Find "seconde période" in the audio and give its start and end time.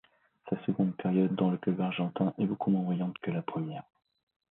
0.65-1.35